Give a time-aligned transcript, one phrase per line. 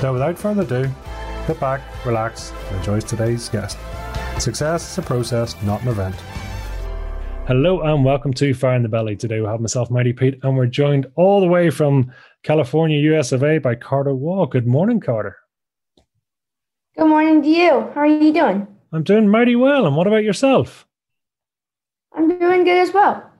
[0.00, 0.90] So, without further ado,
[1.46, 3.76] sit back, relax, and enjoy today's guest.
[4.38, 6.14] Success is a process, not an event.
[7.46, 9.14] Hello and welcome to Fire in the Belly.
[9.14, 12.10] Today we have myself, Mighty Pete, and we're joined all the way from
[12.44, 14.46] California, US of A by Carter Waugh.
[14.46, 15.36] Good morning, Carter.
[16.96, 17.90] Good morning to you.
[17.94, 18.66] How are you doing?
[18.92, 19.84] I'm doing mighty well.
[19.84, 20.86] And what about yourself?
[22.14, 23.30] I'm doing good as well.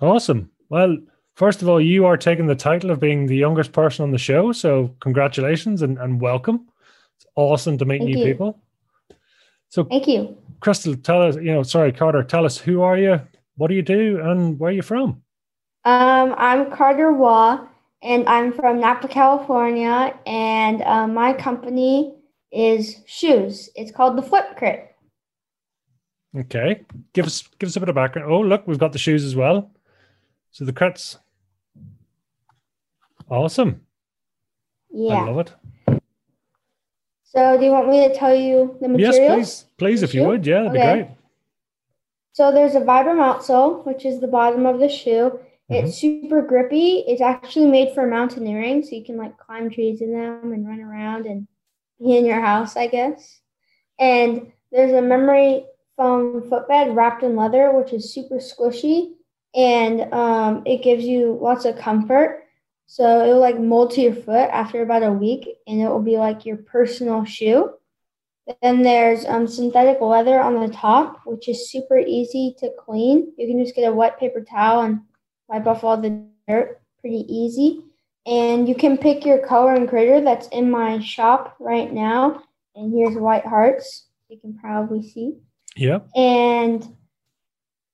[0.00, 0.50] Awesome.
[0.68, 0.96] Well,
[1.42, 4.18] first of all, you are taking the title of being the youngest person on the
[4.18, 4.52] show.
[4.52, 6.68] So congratulations and, and welcome.
[7.16, 8.24] It's awesome to meet Thank new you.
[8.24, 8.60] people.
[9.68, 10.36] So Thank you.
[10.60, 13.20] Crystal, tell us, you know, sorry, Carter, tell us who are you,
[13.56, 15.20] what do you do, and where are you from?
[15.84, 17.66] Um, I'm Carter Waugh,
[18.02, 22.14] and I'm from Napa, California, and um, my company
[22.52, 23.68] is shoes.
[23.74, 24.94] It's called the Flip Crit.
[26.38, 26.82] Okay.
[27.14, 28.30] Give us give us a bit of background.
[28.30, 29.72] Oh, look, we've got the shoes as well.
[30.52, 31.16] So the crits.
[33.32, 33.80] Awesome.
[34.90, 35.14] Yeah.
[35.14, 36.00] I love it.
[37.24, 39.64] So, do you want me to tell you the Yes, please.
[39.78, 40.46] Please, if you would.
[40.46, 41.08] Yeah, that'd be great.
[42.32, 45.38] So there's a Vibram outsole, which is the bottom of the shoe.
[45.70, 46.24] It's Mm-hmm.
[46.26, 47.04] super grippy.
[47.06, 50.80] It's actually made for mountaineering, so you can like climb trees in them and run
[50.80, 51.48] around and
[51.98, 53.40] be in your house, I guess.
[53.98, 55.64] And there's a memory
[55.96, 59.12] foam footbed wrapped in leather, which is super squishy,
[59.54, 62.41] and um, it gives you lots of comfort.
[62.92, 66.02] So it will like mold to your foot after about a week, and it will
[66.02, 67.70] be like your personal shoe.
[68.60, 73.32] Then there's um, synthetic leather on the top, which is super easy to clean.
[73.38, 75.00] You can just get a wet paper towel and
[75.48, 77.82] wipe off all the dirt pretty easy.
[78.26, 82.42] And you can pick your color and critter that's in my shop right now.
[82.74, 85.38] And here's white hearts, you can probably see.
[85.76, 86.00] Yeah.
[86.14, 86.86] And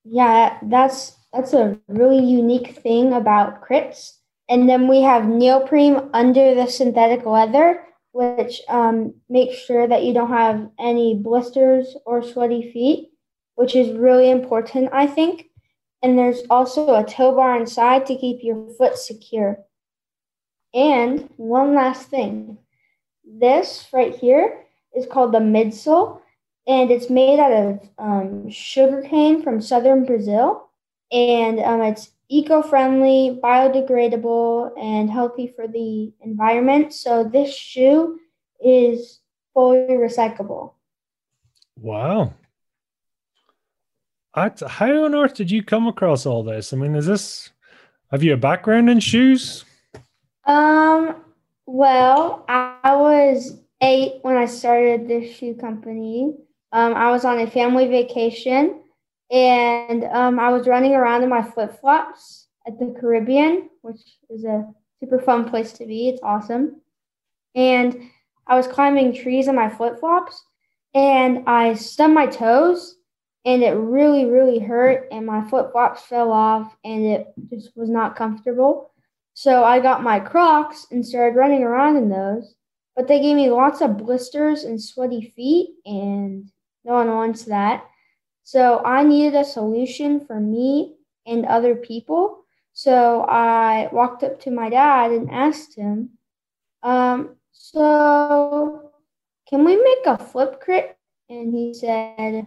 [0.03, 4.18] yeah, that's that's a really unique thing about crits.
[4.49, 10.15] And then we have neoprene under the synthetic leather, which um, makes sure that you
[10.15, 13.11] don't have any blisters or sweaty feet,
[13.57, 15.47] which is really important, I think.
[16.03, 19.59] And there's also a toe bar inside to keep your foot secure.
[20.75, 22.59] And one last thing
[23.25, 26.21] this right here is called the midsole,
[26.67, 30.71] and it's made out of um, sugarcane from southern Brazil.
[31.11, 36.93] And um, it's eco friendly, biodegradable, and healthy for the environment.
[36.93, 38.19] So this shoe
[38.61, 39.21] is
[39.55, 40.75] fully recyclable.
[41.77, 42.35] Wow.
[44.35, 46.73] I, how on earth did you come across all this?
[46.73, 47.51] I mean, is this
[48.11, 49.65] have you a background in shoes?
[50.45, 51.17] Um,
[51.67, 56.35] well, I, I was eight when I started this shoe company.
[56.73, 58.81] Um, I was on a family vacation
[59.31, 64.01] and um, I was running around in my flip flops at the Caribbean, which
[64.31, 64.67] is a
[65.01, 66.09] super fun place to be.
[66.09, 66.81] It's awesome.
[67.55, 68.11] And
[68.47, 70.43] I was climbing trees in my flip flops
[70.95, 72.97] and I stubbed my toes
[73.45, 75.09] and it really, really hurt.
[75.13, 78.93] And my flip flops fell off and it just was not comfortable.
[79.35, 82.55] So I got my Crocs and started running around in those.
[82.97, 86.51] But they gave me lots of blisters and sweaty feet, and
[86.85, 87.85] no one wants that.
[88.49, 90.95] So I needed a solution for me
[91.27, 92.45] and other people.
[92.73, 96.13] So I walked up to my dad and asked him,
[96.83, 98.91] um, so
[99.47, 100.97] can we make a flip crit?
[101.29, 102.47] And he said,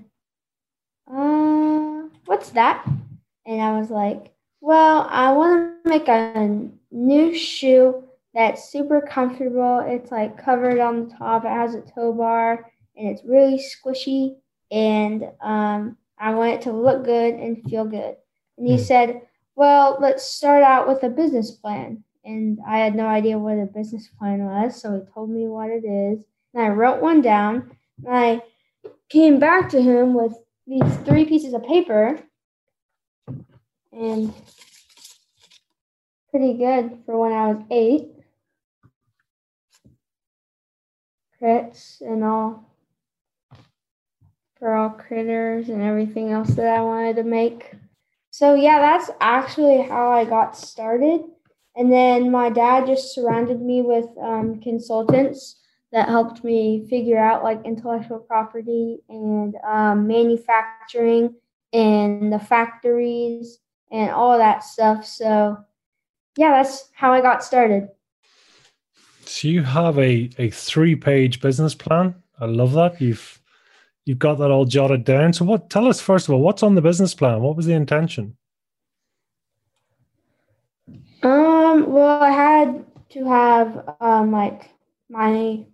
[1.08, 2.84] uh, what's that?
[3.46, 9.86] And I was like, well, I want to make a new shoe that's super comfortable.
[9.86, 11.46] It's like covered on the top.
[11.46, 14.41] It has a toe bar and it's really squishy.
[14.72, 18.16] And um, I want it to look good and feel good.
[18.58, 18.84] And he Hmm.
[18.84, 19.22] said,
[19.56, 22.04] Well, let's start out with a business plan.
[22.24, 24.82] And I had no idea what a business plan was.
[24.82, 26.24] So he told me what it is.
[26.54, 27.76] And I wrote one down.
[28.06, 28.42] And I
[29.10, 30.34] came back to him with
[30.68, 32.20] these three pieces of paper.
[33.92, 34.34] And
[36.30, 38.10] pretty good for when I was eight.
[41.42, 42.71] Crits and all
[44.62, 47.74] for all critters and everything else that I wanted to make.
[48.30, 51.22] So yeah, that's actually how I got started.
[51.76, 55.60] And then my dad just surrounded me with um, consultants
[55.92, 61.34] that helped me figure out like intellectual property and um, manufacturing
[61.74, 63.58] and the factories
[63.92, 65.08] and all that stuff.
[65.08, 65.58] So,
[66.38, 67.90] yeah, that's how I got started.
[69.26, 72.14] So you have a, a three page business plan.
[72.40, 73.02] I love that.
[73.02, 73.41] You've
[74.06, 75.34] you've got that all jotted down.
[75.34, 77.42] So what tell us first of all, what's on the business plan?
[77.42, 78.38] What was the intention?
[81.24, 84.70] Um, well I had to have um like
[85.10, 85.66] my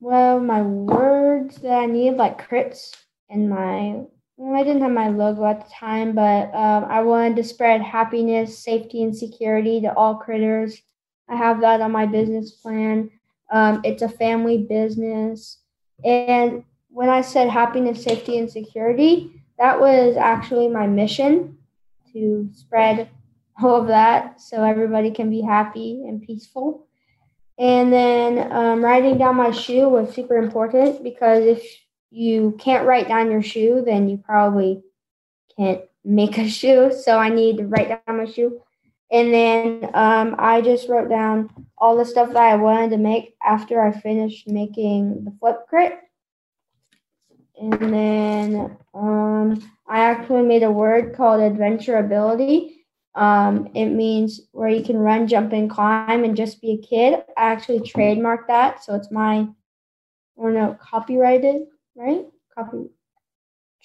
[0.00, 2.94] well my words that I need like crits
[3.30, 4.04] and my
[4.38, 7.82] well, I didn't have my logo at the time, but um, I wanted to spread
[7.82, 10.80] happiness, safety, and security to all critters.
[11.28, 13.10] I have that on my business plan.
[13.50, 15.58] Um, it's a family business.
[16.04, 21.58] And when I said happiness, safety, and security, that was actually my mission
[22.12, 23.08] to spread
[23.62, 26.86] all of that so everybody can be happy and peaceful.
[27.58, 31.62] And then um, writing down my shoe was super important because if
[32.10, 34.82] you can't write down your shoe, then you probably
[35.56, 36.92] can't make a shoe.
[36.92, 38.60] So I need to write down my shoe.
[39.10, 43.34] And then um, I just wrote down all the stuff that I wanted to make
[43.44, 45.98] after I finished making the flip crit.
[47.60, 52.74] And then um, I actually made a word called adventurability.
[53.14, 57.24] Um, it means where you can run, jump, and climb and just be a kid.
[57.36, 58.84] I actually trademarked that.
[58.84, 59.48] So it's my,
[60.36, 61.62] or no, copyrighted
[61.98, 62.26] right?
[62.54, 62.86] Copy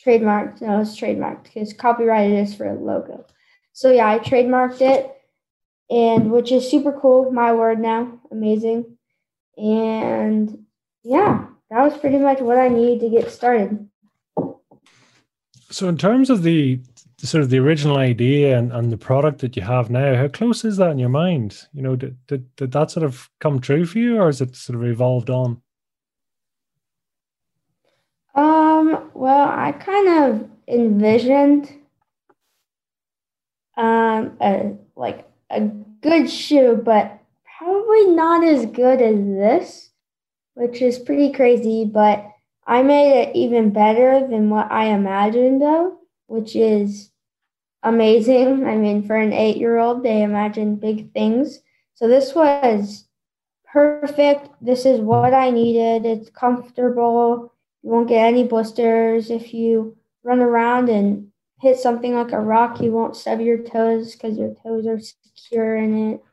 [0.06, 0.62] trademarked.
[0.62, 3.26] No, it's trademarked because copyrighted is for a logo.
[3.74, 5.12] So yeah, I trademarked it,
[5.90, 7.32] and which is super cool.
[7.32, 8.98] My word now, amazing.
[9.58, 10.66] And
[11.04, 13.90] yeah, that was pretty much what I needed to get started.
[15.72, 16.80] So, in terms of the
[17.18, 20.64] sort of the original idea and, and the product that you have now, how close
[20.64, 21.68] is that in your mind?
[21.74, 24.56] You know, did, did, did that sort of come true for you, or has it
[24.56, 25.62] sort of evolved on?
[28.36, 31.72] Um, well, I kind of envisioned
[33.76, 35.62] um a like a
[36.02, 37.20] good shoe, but
[37.58, 39.90] probably not as good as this,
[40.56, 42.26] which is pretty crazy, but
[42.66, 45.98] I made it even better than what I imagined though,
[46.28, 47.12] which is
[47.84, 48.66] amazing.
[48.68, 51.60] I mean, for an 8-year-old, they imagine big things.
[51.96, 53.06] So this was
[53.72, 54.50] perfect.
[54.62, 56.06] This is what I needed.
[56.06, 57.54] It's comfortable
[57.84, 59.30] you won't get any blisters.
[59.30, 61.28] If you run around and
[61.60, 65.76] hit something like a rock, you won't stub your toes because your toes are secure
[65.76, 66.24] in it.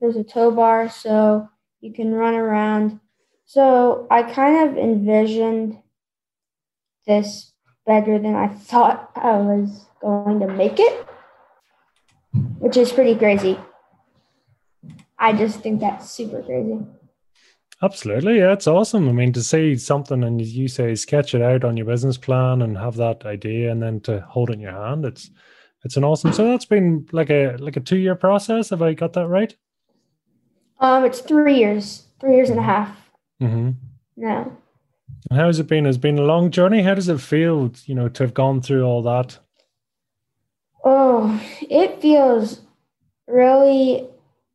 [0.00, 1.48] There's a toe bar, so
[1.80, 3.00] you can run around.
[3.46, 5.78] So I kind of envisioned
[7.06, 7.52] this
[7.86, 11.06] better than I thought I was going to make it,
[12.58, 13.58] which is pretty crazy.
[15.16, 16.80] I just think that's super crazy.
[17.82, 19.08] Absolutely, yeah, it's awesome.
[19.08, 22.62] I mean, to see something and you say sketch it out on your business plan
[22.62, 25.30] and have that idea, and then to hold it in your hand, it's
[25.84, 26.32] it's an awesome.
[26.32, 28.70] So that's been like a like a two year process.
[28.70, 29.54] Have I got that right?
[30.80, 33.05] Um, it's three years, three years and a half.
[33.40, 33.70] Mm-hmm.
[34.16, 34.56] No.
[35.30, 35.84] And how has it been?
[35.84, 36.82] Has it been a long journey?
[36.82, 39.38] How does it feel, you know, to have gone through all that?
[40.84, 42.60] Oh, it feels
[43.26, 44.08] really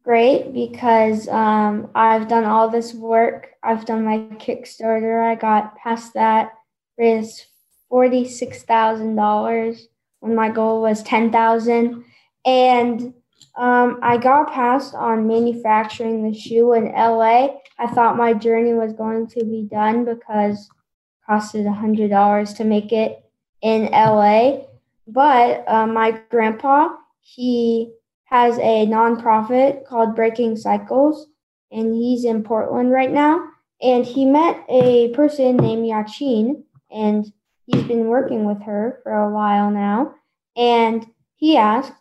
[0.04, 3.50] great because um, I've done all this work.
[3.64, 5.30] I've done my Kickstarter.
[5.30, 6.54] I got past that,
[6.98, 7.46] raised
[7.90, 9.88] forty six thousand dollars
[10.22, 12.06] when my goal was ten thousand,
[12.46, 13.14] and
[13.58, 17.50] um, I got past on manufacturing the shoe in LA.
[17.82, 22.54] I thought my journey was going to be done because it costed a hundred dollars
[22.54, 23.24] to make it
[23.64, 24.66] in LA.
[25.08, 26.90] But uh, my grandpa,
[27.22, 27.92] he
[28.26, 31.26] has a nonprofit called Breaking Cycles,
[31.72, 33.48] and he's in Portland right now.
[33.82, 36.62] And he met a person named Yachin,
[36.92, 37.34] and
[37.66, 40.14] he's been working with her for a while now.
[40.56, 41.94] And he asked,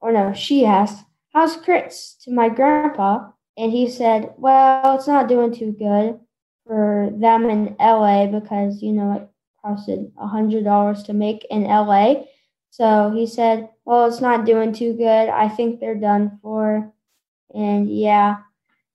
[0.00, 3.30] or no, she asked, How's crits to my grandpa?
[3.56, 6.18] And he said, Well, it's not doing too good
[6.66, 9.28] for them in LA because, you know, it
[9.64, 12.24] costed a $100 to make in LA.
[12.70, 15.28] So he said, Well, it's not doing too good.
[15.28, 16.92] I think they're done for.
[17.54, 18.38] And yeah.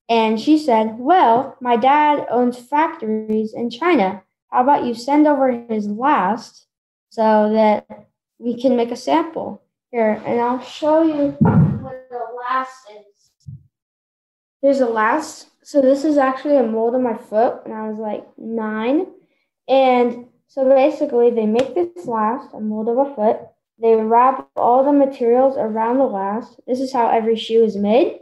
[0.10, 4.24] And she said, Well, my dad owns factories in China.
[4.52, 6.66] How about you send over his last
[7.10, 8.08] so that
[8.40, 9.64] we can make a sample?
[9.92, 13.09] Here, and I'll show you what the last is.
[14.62, 15.48] There's a last.
[15.64, 19.08] So this is actually a mold of my foot when I was like nine.
[19.68, 23.40] And so basically, they make this last, a mold of a foot
[23.82, 26.60] they wrap all the materials around the last.
[26.68, 28.20] This is how every shoe is made.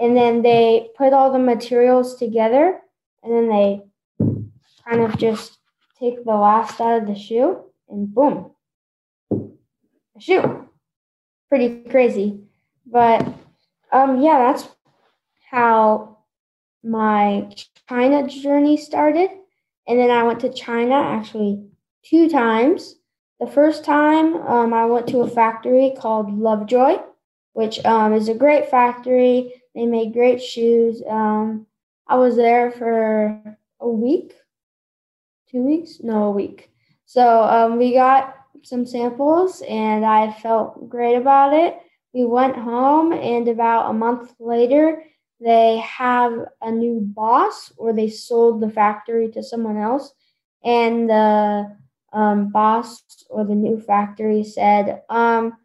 [0.00, 2.80] And then they put all the materials together
[3.22, 3.82] and then they
[4.18, 5.58] kind of just
[5.98, 8.52] take the last out of the shoe and boom,
[9.30, 10.68] a shoe.
[11.48, 12.40] Pretty crazy.
[12.86, 13.26] But
[13.92, 14.68] um, yeah, that's
[15.50, 16.18] how
[16.82, 17.50] my
[17.88, 19.30] China journey started.
[19.86, 21.64] And then I went to China actually
[22.04, 22.96] two times.
[23.40, 26.98] The first time um, I went to a factory called Lovejoy,
[27.52, 29.62] which um, is a great factory.
[29.74, 31.02] They made great shoes.
[31.08, 31.66] Um,
[32.06, 34.34] I was there for a week,
[35.50, 36.70] two weeks, no, a week.
[37.06, 41.78] So um, we got some samples, and I felt great about it.
[42.12, 45.04] We went home, and about a month later,
[45.40, 50.12] they have a new boss, or they sold the factory to someone else,
[50.64, 51.76] and the
[52.12, 55.56] um, boss or the new factory said, um,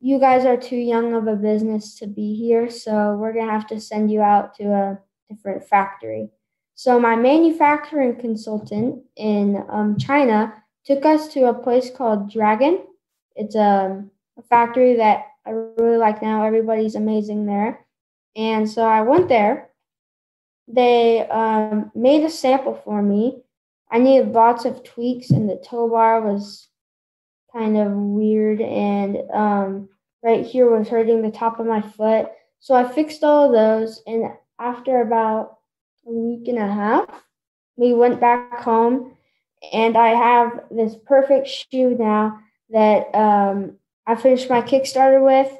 [0.00, 3.66] "You guys are too young of a business to be here, so we're gonna have
[3.68, 4.98] to send you out to a
[5.30, 6.30] different factory."
[6.74, 10.52] So my manufacturing consultant in um, China
[10.84, 12.80] took us to a place called Dragon.
[13.36, 14.04] It's a,
[14.36, 16.44] a factory that I really like now.
[16.44, 17.83] Everybody's amazing there.
[18.36, 19.70] And so I went there.
[20.66, 23.42] They um, made a sample for me.
[23.90, 26.68] I needed lots of tweaks, and the toe bar was
[27.52, 29.88] kind of weird, and um,
[30.22, 32.28] right here was hurting the top of my foot.
[32.60, 34.24] So I fixed all of those, and
[34.58, 35.58] after about
[36.06, 37.08] a week and a half,
[37.76, 39.14] we went back home
[39.72, 43.76] and I have this perfect shoe now that um,
[44.06, 45.56] I finished my Kickstarter with.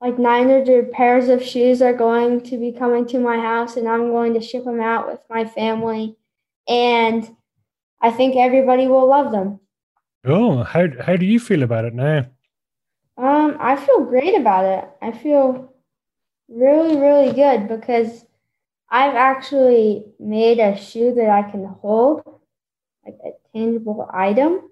[0.00, 4.10] Like 900 pairs of shoes are going to be coming to my house, and I'm
[4.10, 6.16] going to ship them out with my family.
[6.66, 7.28] And
[8.00, 9.60] I think everybody will love them.
[10.24, 12.26] Oh, how how do you feel about it now?
[13.16, 14.88] Um, I feel great about it.
[15.02, 15.74] I feel
[16.48, 18.24] really, really good because
[18.88, 22.22] I've actually made a shoe that I can hold
[23.04, 24.62] like a tangible item,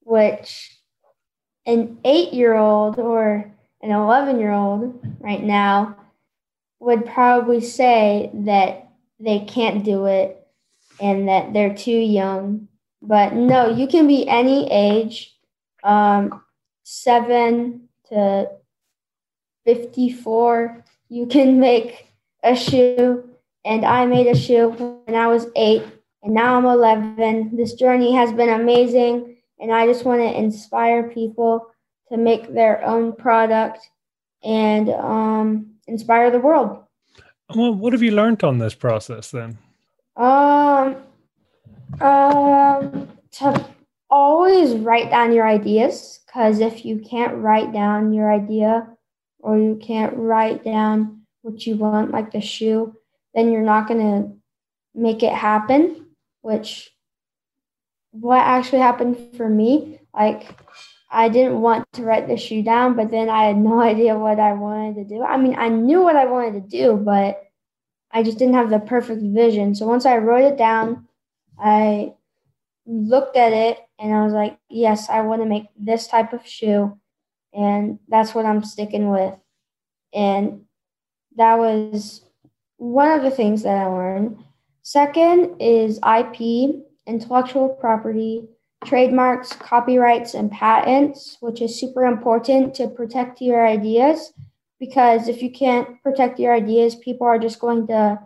[0.00, 0.78] which
[1.66, 3.53] an eight year old or
[3.84, 5.96] an 11 year old right now
[6.80, 8.88] would probably say that
[9.20, 10.46] they can't do it
[11.00, 12.68] and that they're too young.
[13.00, 15.36] But no, you can be any age,
[15.82, 16.42] um,
[16.82, 18.48] seven to
[19.64, 20.84] 54.
[21.08, 22.06] You can make
[22.42, 23.28] a shoe,
[23.64, 25.84] and I made a shoe when I was eight
[26.24, 27.54] and now I'm 11.
[27.54, 31.66] This journey has been amazing, and I just want to inspire people
[32.14, 33.90] to make their own product
[34.44, 36.78] and um, inspire the world.
[37.54, 39.58] Well, what have you learned on this process then?
[40.16, 40.96] Um,
[42.00, 43.66] um, to
[44.08, 48.86] always write down your ideas because if you can't write down your idea
[49.40, 52.94] or you can't write down what you want, like the shoe,
[53.34, 54.32] then you're not going to
[54.94, 56.04] make it happen
[56.44, 56.90] which
[58.10, 60.46] what actually happened for me, like
[61.14, 64.40] I didn't want to write the shoe down, but then I had no idea what
[64.40, 65.22] I wanted to do.
[65.22, 67.42] I mean, I knew what I wanted to do, but
[68.10, 69.74] I just didn't have the perfect vision.
[69.74, 71.08] So once I wrote it down,
[71.58, 72.14] I
[72.86, 76.46] looked at it and I was like, yes, I want to make this type of
[76.46, 76.98] shoe.
[77.52, 79.34] And that's what I'm sticking with.
[80.12, 80.62] And
[81.36, 82.22] that was
[82.76, 84.44] one of the things that I learned.
[84.82, 88.48] Second is IP, intellectual property,
[88.84, 94.32] trademarks, copyrights, and patents, which is super important to protect your ideas.
[94.78, 98.20] Because if you can't protect your ideas, people are just going to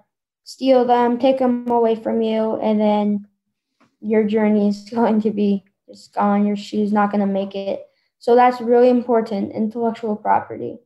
[0.45, 3.27] steal them, take them away from you, and then
[4.00, 6.47] your journey is going to be just gone.
[6.47, 7.85] Your shoe's not going to make it.
[8.19, 10.79] So that's really important, intellectual property.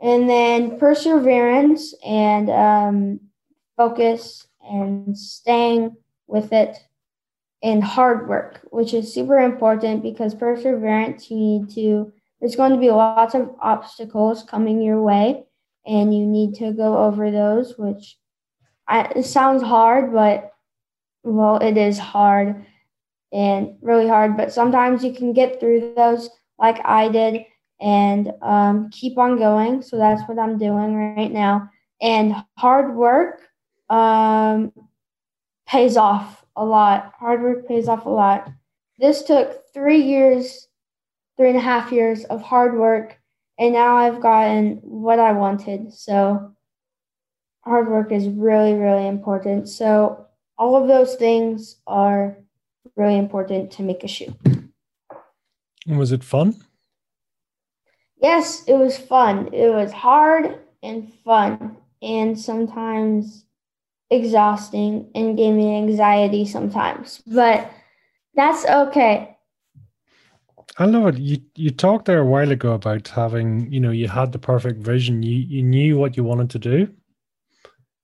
[0.00, 3.20] And then perseverance and um,
[3.76, 5.96] focus and staying
[6.26, 6.76] with it
[7.62, 12.78] and hard work, which is super important because perseverance, you need to, there's going to
[12.78, 15.44] be lots of obstacles coming your way,
[15.86, 18.16] and you need to go over those, which
[18.86, 20.52] I, it sounds hard, but
[21.24, 22.64] well, it is hard
[23.32, 27.44] and really hard, but sometimes you can get through those like I did
[27.80, 29.82] and um, keep on going.
[29.82, 31.70] So that's what I'm doing right now.
[32.00, 33.40] And hard work
[33.90, 34.72] um,
[35.66, 37.14] pays off a lot.
[37.18, 38.50] Hard work pays off a lot.
[38.98, 40.68] This took three years,
[41.36, 43.16] three and a half years of hard work,
[43.58, 45.94] and now I've gotten what I wanted.
[45.94, 46.52] So,
[47.60, 49.68] hard work is really, really important.
[49.68, 50.26] So,
[50.58, 52.36] all of those things are
[52.96, 54.34] really important to make a shoe.
[55.86, 56.56] Was it fun?
[58.20, 59.54] Yes, it was fun.
[59.54, 61.76] It was hard and fun.
[62.02, 63.44] And sometimes
[64.10, 67.70] exhausting and gave me anxiety sometimes, but
[68.34, 69.36] that's okay.
[70.78, 71.18] I love it.
[71.18, 74.78] You you talked there a while ago about having, you know, you had the perfect
[74.80, 75.22] vision.
[75.22, 76.88] You you knew what you wanted to do.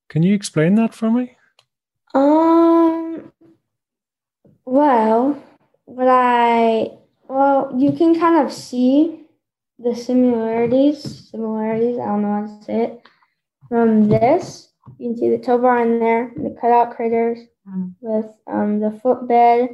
[0.09, 1.37] Can you explain that for me?
[2.15, 3.33] Um
[4.65, 5.43] well,
[5.85, 6.91] what I
[7.29, 9.25] well, you can kind of see
[9.79, 13.09] the similarities, similarities, I don't know how to say it,
[13.69, 14.74] from this.
[14.99, 17.39] You can see the toe bar in there, and the cutout craters
[17.69, 17.89] mm-hmm.
[18.01, 19.71] with um, the footbed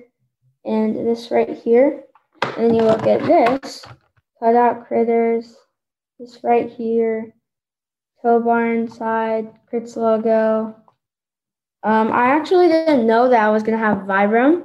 [0.65, 2.05] and this right here.
[2.43, 3.85] And then you look at this,
[4.39, 5.57] cutout critters,
[6.19, 7.35] this right here,
[8.23, 10.75] toe bar inside, Crits logo.
[11.83, 14.65] Um, I actually didn't know that I was going to have Vibram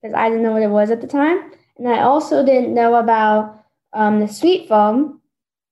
[0.00, 1.50] because I didn't know what it was at the time.
[1.78, 5.20] And I also didn't know about um, the sweet foam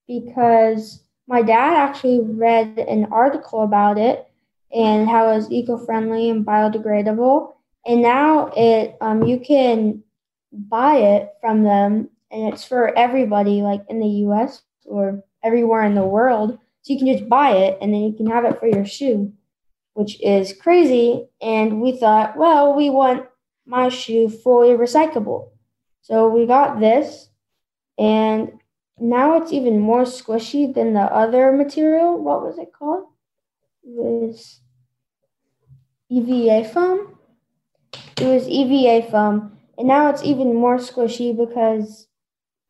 [0.09, 4.27] because my dad actually read an article about it
[4.73, 7.55] and how it was eco-friendly and biodegradable.
[7.87, 10.03] And now it um, you can
[10.53, 15.95] buy it from them and it's for everybody like in the US or everywhere in
[15.95, 16.59] the world.
[16.83, 19.33] So you can just buy it and then you can have it for your shoe,
[19.95, 21.29] which is crazy.
[21.41, 23.27] And we thought, well, we want
[23.67, 25.49] my shoe fully recyclable.
[26.03, 27.31] So we got this,
[27.97, 28.61] and
[28.99, 32.23] now it's even more squishy than the other material.
[32.23, 33.07] What was it called?
[33.83, 34.61] It was
[36.09, 37.19] EVA foam.
[38.21, 42.07] It was EVA foam, and now it's even more squishy because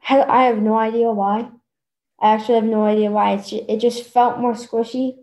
[0.09, 1.51] I have no idea why.
[2.21, 3.35] I actually have no idea why.
[3.35, 5.17] It's just, it just felt more squishy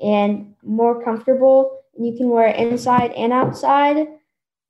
[0.00, 4.06] and more comfortable, and you can wear it inside and outside.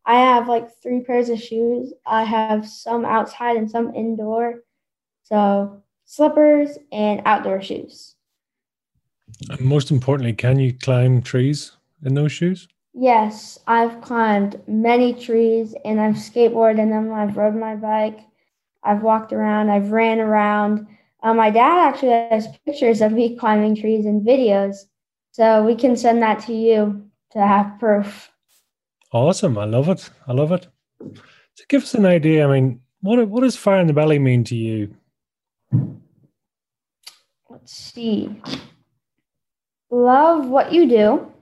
[0.05, 1.93] I have like three pairs of shoes.
[2.07, 4.63] I have some outside and some indoor.
[5.23, 8.17] So slippers and outdoor shoes.
[9.51, 11.73] And most importantly, can you climb trees
[12.05, 12.69] in those shoes?
[12.95, 17.13] Yes, I've climbed many trees and I've skateboarded in them.
[17.13, 18.21] I've rode my bike.
[18.83, 19.71] I've walked around.
[19.71, 20.87] I've ran around.
[21.23, 24.77] Uh, my dad actually has pictures of me climbing trees and videos.
[25.31, 28.31] So we can send that to you to have proof.
[29.13, 29.57] Awesome.
[29.57, 30.11] I love it.
[30.27, 30.67] I love it.
[31.01, 32.47] So give us an idea.
[32.47, 34.95] I mean, what what does fire in the belly mean to you?
[37.49, 38.41] Let's see.
[39.91, 41.33] Love what you do.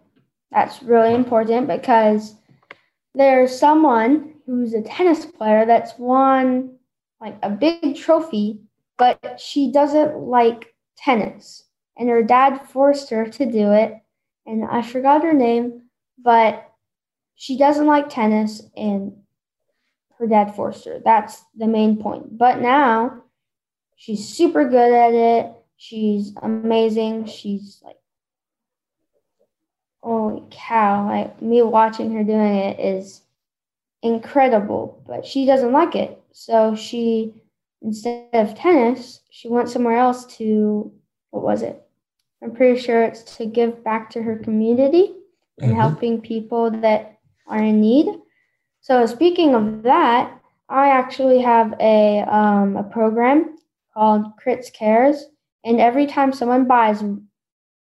[0.51, 2.35] That's really important because
[3.15, 6.77] there's someone who's a tennis player that's won
[7.21, 8.61] like a big trophy,
[8.99, 11.65] but she doesn't like tennis.
[11.97, 13.95] And her dad forced her to do it.
[14.47, 15.83] And I forgot her name,
[16.19, 16.73] but
[17.37, 19.13] she doesn't like tennis and
[20.19, 21.01] her dad forced her.
[21.05, 22.37] That's the main point.
[22.37, 23.23] But now
[24.01, 25.53] she's super good at it.
[25.77, 27.27] She's amazing.
[27.27, 27.99] She's like,
[30.03, 31.07] holy cow.
[31.07, 33.21] Like, me watching her doing it is
[34.03, 36.19] incredible, but she doesn't like it.
[36.33, 37.35] So she,
[37.83, 40.91] instead of tennis, she went somewhere else to,
[41.29, 41.83] what was it?
[42.43, 45.13] I'm pretty sure it's to give back to her community
[45.59, 45.81] and mm-hmm.
[45.81, 48.07] helping people that are in need.
[48.81, 53.57] So speaking of that, I actually have a um, a program
[54.01, 55.27] called Crits Cares,
[55.63, 57.05] and every time someone buys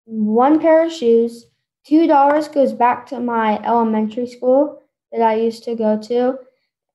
[0.06, 1.44] one pair of shoes,
[1.84, 4.80] two dollars goes back to my elementary school
[5.12, 6.38] that I used to go to,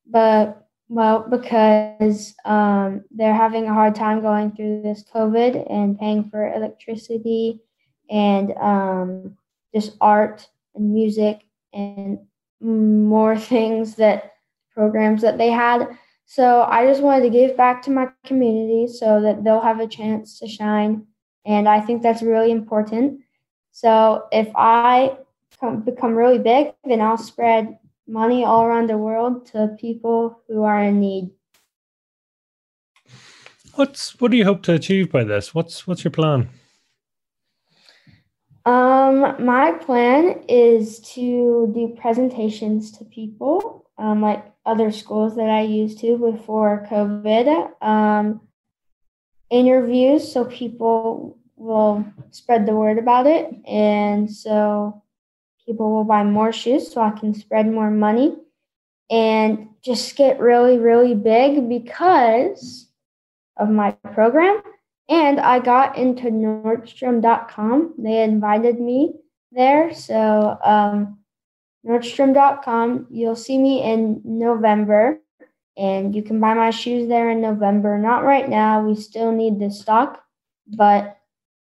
[0.10, 6.28] but well, because um, they're having a hard time going through this COVID and paying
[6.32, 7.62] for electricity
[8.10, 9.38] and um,
[9.74, 11.42] just art and music
[11.74, 12.18] and
[12.60, 14.34] more things that
[14.74, 15.88] programs that they had.
[16.32, 19.86] So I just wanted to give back to my community so that they'll have a
[19.86, 21.06] chance to shine.
[21.46, 23.20] And I think that's really important.
[23.74, 25.18] So if I
[25.84, 30.82] become really big, then I'll spread money all around the world to people who are
[30.82, 31.32] in need.
[33.76, 35.54] What's what do you hope to achieve by this?
[35.54, 36.48] What's what's your plan?
[38.66, 45.62] Um, my plan is to do presentations to people, um, like other schools that I
[45.62, 47.84] used to before COVID.
[47.84, 48.42] Um,
[49.50, 55.04] interviews so people will spread the word about it, and so
[55.66, 58.36] people will buy more shoes, so I can spread more money,
[59.10, 62.88] and just get really, really big because
[63.58, 64.62] of my program
[65.12, 67.96] and I got into Nordstrom.com.
[67.98, 69.16] They invited me
[69.52, 69.94] there.
[69.94, 71.20] So, um,
[71.86, 75.20] Nordstrom.com, you'll see me in November,
[75.78, 77.98] and you can buy my shoes there in November.
[77.98, 80.24] Not right now, we still need the stock,
[80.68, 81.18] but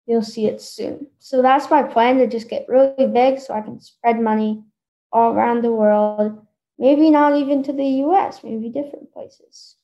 [0.05, 1.07] you'll see it soon.
[1.19, 4.63] So that's my plan to just get really big so I can spread money
[5.11, 6.45] all around the world.
[6.77, 9.75] Maybe not even to the US, maybe different places.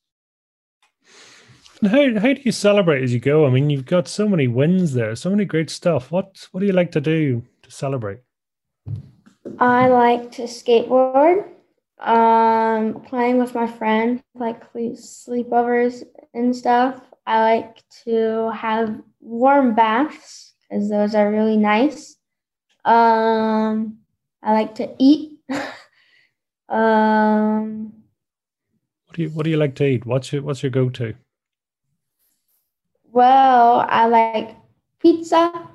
[1.81, 3.47] How, how do you celebrate as you go?
[3.47, 6.11] I mean, you've got so many wins there, so many great stuff.
[6.11, 8.19] What what do you like to do to celebrate?
[9.61, 11.47] I like to skateboard,
[11.99, 16.99] um, playing with my friends, like sleepovers and stuff.
[17.27, 22.17] I like to have warm baths because those are really nice.
[22.85, 23.99] Um,
[24.41, 25.37] I like to eat.
[26.67, 27.93] um,
[29.05, 30.07] what do you What do you like to eat?
[30.07, 31.13] What's your What's your go to?
[33.11, 34.55] Well, I like
[34.99, 35.69] pizza,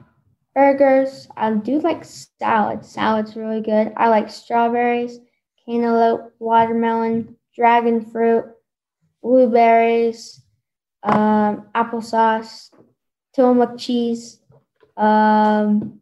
[0.56, 1.28] burgers.
[1.36, 2.84] I do like salad.
[2.84, 3.92] Salad's really good.
[3.94, 5.20] I like strawberries,
[5.66, 8.46] cantaloupe, watermelon, dragon fruit,
[9.22, 10.42] blueberries,
[11.02, 12.70] um, applesauce,
[13.34, 14.40] Tillamook cheese,
[14.96, 16.00] um,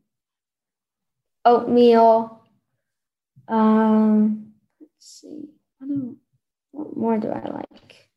[1.45, 2.41] oatmeal.
[3.49, 5.49] Um, let's see.
[6.71, 8.09] what more do I like?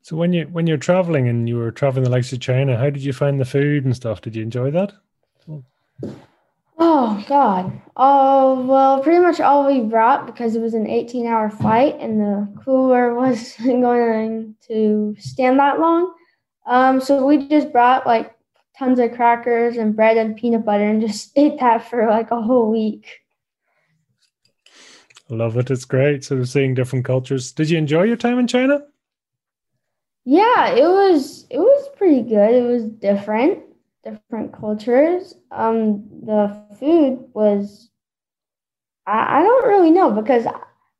[0.00, 2.88] So when you when you're traveling and you were traveling the likes of China, how
[2.88, 4.22] did you find the food and stuff?
[4.22, 4.94] Did you enjoy that?
[6.78, 7.80] Oh God.
[7.96, 12.48] Oh well, pretty much all we brought because it was an 18-hour flight and the
[12.64, 16.14] cooler wasn't going to stand that long.
[16.66, 18.34] Um, so we just brought like
[18.78, 22.40] tons of crackers and bread and peanut butter and just ate that for like a
[22.40, 23.06] whole week.
[25.30, 25.70] I love it.
[25.70, 26.24] It's great.
[26.24, 27.52] Sort of seeing different cultures.
[27.52, 28.82] Did you enjoy your time in China?
[30.24, 32.54] Yeah, it was it was pretty good.
[32.54, 33.60] It was different,
[34.04, 35.34] different cultures.
[35.50, 37.90] Um, the food was
[39.06, 40.46] I, I don't really know because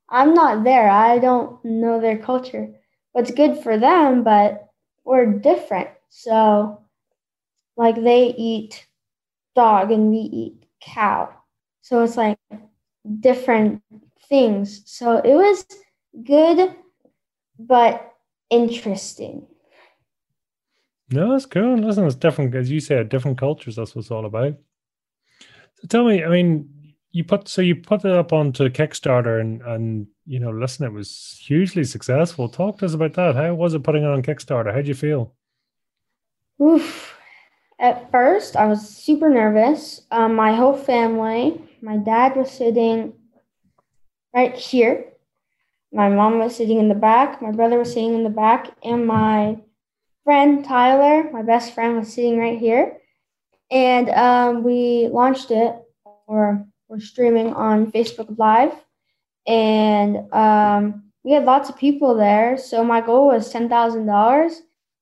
[0.08, 0.88] I'm not there.
[0.88, 2.68] I don't know their culture.
[3.12, 4.68] What's good for them, but
[5.04, 5.88] we're different.
[6.08, 6.80] So
[7.76, 8.86] like they eat
[9.56, 11.30] dog and we eat cow.
[11.82, 12.38] So it's like
[13.20, 13.82] different
[14.28, 14.82] things.
[14.86, 15.66] So it was
[16.24, 16.74] good,
[17.58, 18.12] but
[18.50, 19.46] interesting.
[21.12, 21.76] No, that's cool.
[21.76, 23.76] Listen, it's different, as you said, different cultures.
[23.76, 24.54] That's what it's all about.
[25.74, 26.68] So tell me, I mean,
[27.10, 30.92] you put so you put it up onto Kickstarter, and and you know, listen, it
[30.92, 32.48] was hugely successful.
[32.48, 33.36] Talk to us about that.
[33.36, 34.70] How was it putting it on Kickstarter?
[34.70, 35.34] How did you feel?
[36.60, 37.16] Oof.
[37.78, 40.02] At first, I was super nervous.
[40.12, 43.12] Um, my whole family, my dad was sitting
[44.32, 45.12] right here
[45.92, 49.06] my mom was sitting in the back, my brother was sitting in the back, and
[49.06, 49.58] my
[50.24, 52.98] friend Tyler, my best friend, was sitting right here.
[53.70, 55.74] And um, we launched it,
[56.26, 58.72] or we're streaming on Facebook Live.
[59.46, 62.58] And um, we had lots of people there.
[62.58, 64.54] So my goal was $10,000.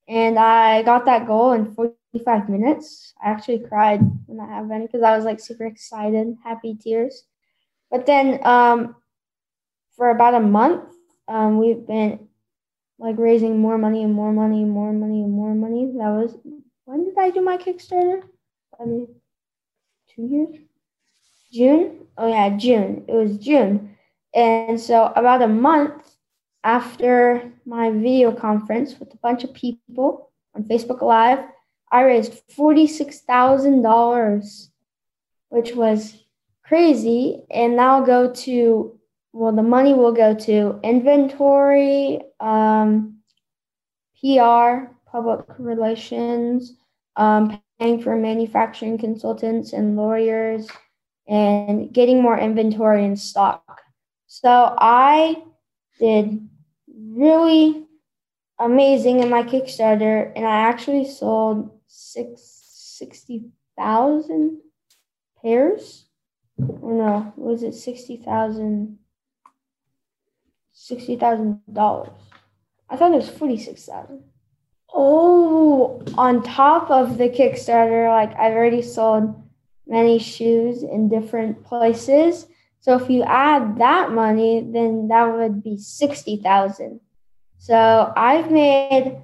[0.09, 3.14] And I got that goal in 45 minutes.
[3.22, 7.24] I actually cried when that happened because I was like super excited, happy tears.
[7.90, 8.96] But then um,
[9.96, 10.85] for about a month,
[11.28, 12.30] um, we've been
[13.00, 15.86] like raising more money and more money and more money and more money.
[15.96, 16.36] That was
[16.84, 18.22] when did I do my Kickstarter?
[18.80, 19.08] I mean,
[20.14, 20.56] two years.
[21.52, 22.06] June.
[22.16, 23.04] Oh yeah, June.
[23.08, 23.96] It was June,
[24.34, 26.16] and so about a month
[26.62, 31.40] after my video conference with a bunch of people on Facebook Live,
[31.90, 34.70] I raised forty six thousand dollars,
[35.48, 36.22] which was
[36.62, 38.98] crazy, and now go to
[39.32, 43.18] well, the money will go to inventory, um,
[44.20, 46.74] PR, public relations,
[47.16, 50.68] um, paying for manufacturing consultants and lawyers,
[51.29, 53.81] and getting more inventory in stock.
[54.26, 55.42] So I
[55.98, 56.48] did
[56.88, 57.87] really
[58.59, 62.42] amazing in my Kickstarter, and I actually sold six
[62.98, 64.61] sixty thousand
[65.42, 66.07] pairs.
[66.59, 68.98] Or no, was it sixty thousand?
[70.81, 72.09] sixty thousand dollars.
[72.90, 74.24] I thought it was forty six thousand.
[74.92, 79.40] Oh, on top of the Kickstarter, like I've already sold
[79.87, 82.46] many shoes in different places.
[82.81, 87.00] So if you add that money, then that would be sixty thousand.
[87.59, 89.22] So I've made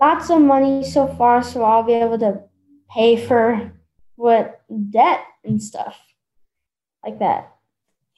[0.00, 2.42] lots of money so far, so I'll be able to
[2.90, 3.72] pay for
[4.16, 5.98] what debt and stuff
[7.04, 7.52] like that.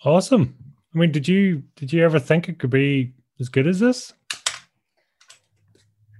[0.04, 0.54] Awesome.
[0.94, 4.12] I mean, did you did you ever think it could be as good as this?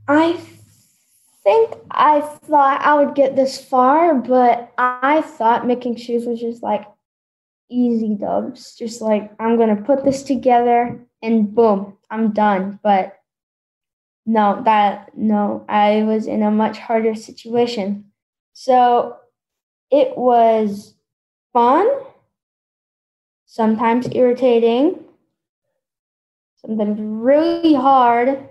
[0.08, 0.40] I
[1.42, 6.62] think I thought I would get this far, but I thought making shoes was just
[6.62, 6.86] like
[7.70, 8.74] easy dubs.
[8.76, 12.78] Just like I'm gonna put this together and boom, I'm done.
[12.82, 13.16] But
[14.26, 18.12] no, that no, I was in a much harder situation.
[18.52, 19.16] So
[19.90, 20.94] it was
[21.52, 21.88] fun,
[23.46, 25.04] sometimes irritating,
[26.56, 28.48] sometimes really hard.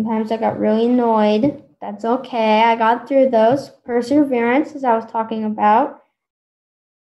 [0.00, 1.62] Sometimes I got really annoyed.
[1.82, 2.62] That's okay.
[2.62, 3.68] I got through those.
[3.84, 6.00] Perseverance, as I was talking about.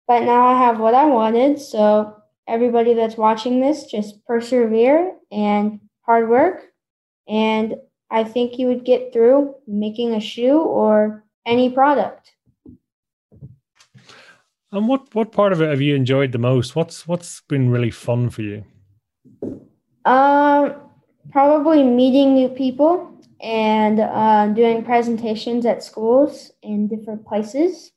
[0.08, 1.60] But now I have what I wanted.
[1.60, 2.16] So,
[2.48, 6.66] everybody that's watching this, just persevere and hard work.
[7.28, 7.78] And
[8.12, 12.32] I think you would get through making a shoe or any product.
[14.72, 16.76] And what what part of it have you enjoyed the most?
[16.76, 18.66] What's what's been really fun for you?
[20.06, 20.76] Um,
[21.32, 23.10] probably meeting new people
[23.42, 27.92] and uh, doing presentations at schools in different places.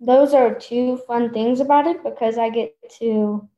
[0.00, 3.48] Those are two fun things about it because I get to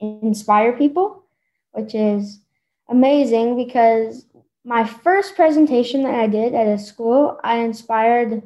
[0.00, 1.24] inspire people,
[1.72, 2.40] which is
[2.88, 4.26] amazing because
[4.64, 8.42] my first presentation that I did at a school, I inspired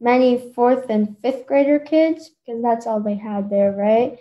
[0.00, 4.18] many fourth and fifth grader kids because that's all they had there, right?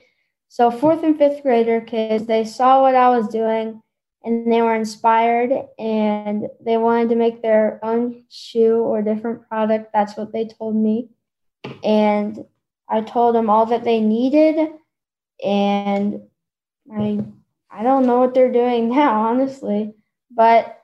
[0.49, 3.81] So, fourth and fifth grader kids, they saw what I was doing
[4.25, 9.93] and they were inspired and they wanted to make their own shoe or different product.
[9.93, 11.09] That's what they told me.
[11.83, 12.43] And
[12.89, 14.69] I told them all that they needed
[15.43, 16.21] and
[16.91, 17.19] I
[17.69, 19.93] I don't know what they're doing now, honestly.
[20.31, 20.81] But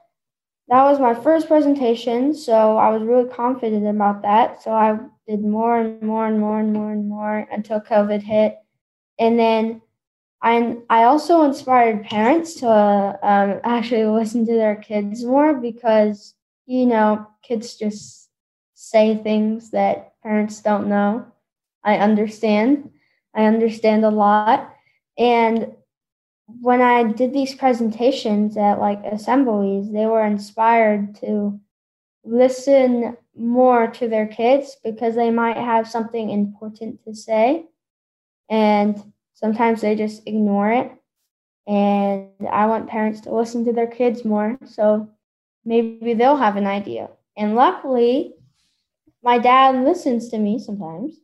[0.67, 4.61] that was my first presentation, so I was really confident about that.
[4.63, 8.57] So I did more and more and more and more and more until COVID hit.
[9.19, 9.81] And then
[10.41, 16.33] I, I also inspired parents to um, actually listen to their kids more because,
[16.65, 18.29] you know, kids just
[18.73, 21.25] say things that parents don't know.
[21.83, 22.89] I understand.
[23.35, 24.73] I understand a lot.
[25.17, 25.73] And
[26.59, 31.59] when I did these presentations at like assemblies, they were inspired to
[32.23, 37.65] listen more to their kids because they might have something important to say.
[38.49, 39.01] And
[39.41, 40.91] sometimes they just ignore it.
[41.67, 44.57] And I want parents to listen to their kids more.
[44.65, 45.09] So
[45.65, 47.09] maybe they'll have an idea.
[47.37, 48.33] And luckily,
[49.23, 51.19] my dad listens to me sometimes.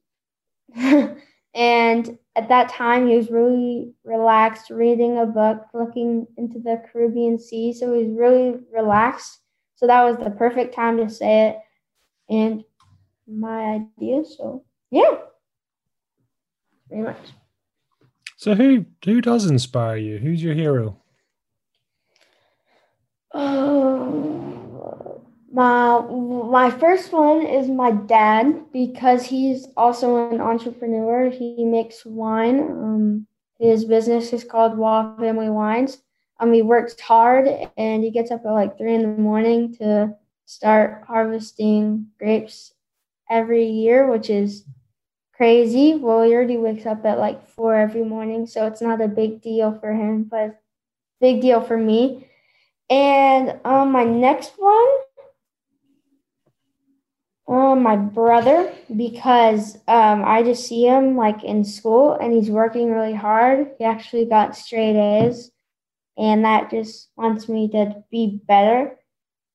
[1.55, 7.39] and at that time, he was really relaxed, reading a book, looking into the Caribbean
[7.39, 7.73] Sea.
[7.73, 9.39] So he was really relaxed.
[9.75, 11.57] So that was the perfect time to say it.
[12.29, 12.63] And
[13.27, 14.23] my idea.
[14.25, 15.17] So, yeah,
[16.87, 17.17] pretty much.
[18.47, 20.19] So who who does inspire you?
[20.19, 20.95] Who's your hero?
[23.33, 24.79] Um,
[25.51, 31.29] my my first one is my dad because he's also an entrepreneur.
[31.29, 32.61] He makes wine.
[32.61, 33.27] Um,
[33.59, 36.01] his business is called Waugh Family Wines.
[36.39, 40.15] Um, he works hard and he gets up at like three in the morning to
[40.45, 42.73] start harvesting grapes
[43.29, 44.63] every year, which is
[45.37, 45.95] crazy.
[45.95, 49.41] Well, he already wakes up at like four every morning, so it's not a big
[49.41, 50.59] deal for him, but
[51.21, 52.27] big deal for me.
[52.89, 54.87] And um, my next one,
[57.47, 62.91] um, my brother, because um, I just see him like in school and he's working
[62.91, 63.71] really hard.
[63.77, 65.51] He actually got straight A's,
[66.17, 68.97] and that just wants me to be better.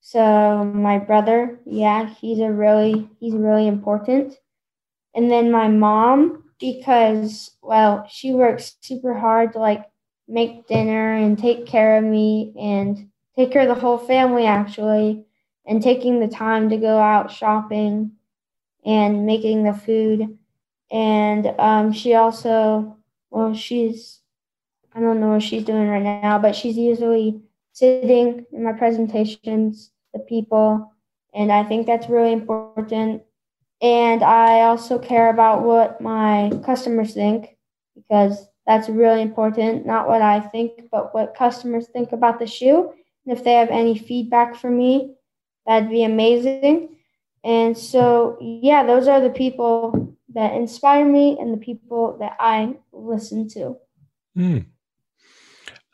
[0.00, 4.34] So my brother, yeah, he's a really he's really important.
[5.14, 9.84] And then my mom, because, well, she works super hard to like
[10.28, 15.24] make dinner and take care of me and take care of the whole family actually,
[15.66, 18.12] and taking the time to go out shopping
[18.84, 20.38] and making the food.
[20.90, 22.96] And um, she also,
[23.30, 24.20] well, she's,
[24.94, 27.40] I don't know what she's doing right now, but she's usually
[27.72, 30.92] sitting in my presentations, the people,
[31.32, 33.22] and I think that's really important
[33.82, 37.56] and I also care about what my customers think
[37.96, 39.84] because that's really important.
[39.84, 42.92] Not what I think, but what customers think about the shoe.
[43.26, 45.14] And if they have any feedback for me,
[45.66, 46.96] that'd be amazing.
[47.42, 52.76] And so, yeah, those are the people that inspire me and the people that I
[52.92, 53.76] listen to.
[54.38, 54.66] Mm.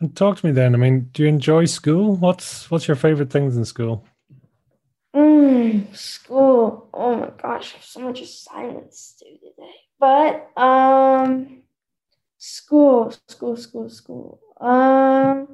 [0.01, 0.75] And talk to me then.
[0.75, 2.15] I mean, do you enjoy school?
[2.17, 4.07] What's what's your favorite things in school?
[5.15, 6.89] Mm, school.
[6.93, 9.75] Oh my gosh, so much assignments do today.
[9.99, 11.63] But um,
[12.39, 14.41] school, school, school, school.
[14.61, 15.49] Um,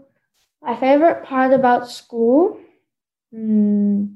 [0.62, 2.61] my favorite part about school.
[3.33, 4.07] Hmm.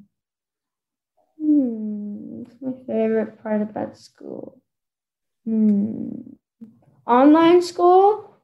[1.40, 2.42] Hmm.
[2.60, 4.60] My favorite part about school?
[5.44, 6.10] Hmm.
[7.06, 8.34] Online school.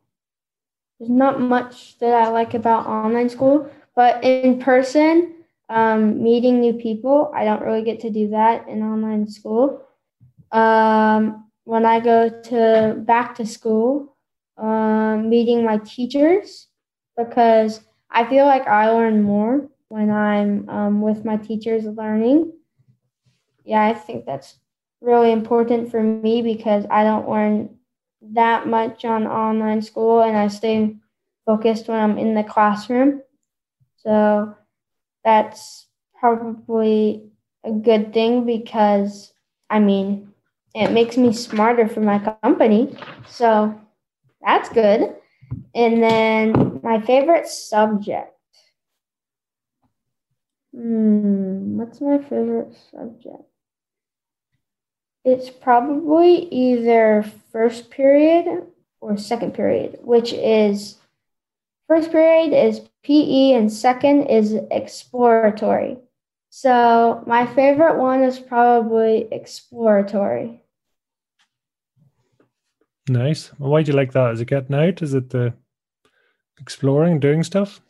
[0.99, 5.34] There's not much that I like about online school, but in person,
[5.75, 7.33] um, meeting new people.
[7.35, 9.83] I don't really get to do that in online school.
[10.53, 14.17] Um, when I go to back to school,
[14.57, 16.69] um, meeting my teachers
[17.17, 22.53] because I feel like I learn more when I'm um, with my teachers learning.
[23.65, 24.59] Yeah, I think that's
[25.01, 27.77] really important for me because I don't learn
[28.23, 30.95] that much on online school and I stay
[31.47, 33.23] focused when I'm in the classroom.
[33.97, 34.55] So
[35.25, 35.87] that's
[36.19, 37.31] probably
[37.65, 39.33] a good thing because
[39.71, 40.33] I mean,
[40.75, 42.97] it makes me smarter for my company.
[43.27, 43.81] So
[44.45, 45.17] that's good.
[45.75, 48.33] And then my favorite subject.
[50.75, 53.43] Hmm, what's my favorite subject?
[55.25, 58.67] It's probably either first period
[59.01, 60.99] or second period, which is
[61.89, 65.99] first period is PE and second is exploratory.
[66.51, 70.63] So my favorite one is probably exploratory.
[73.07, 73.49] Nice.
[73.59, 74.33] why do you like that?
[74.33, 75.03] Is it getting out?
[75.03, 75.53] Is it the
[76.59, 77.83] exploring, doing stuff?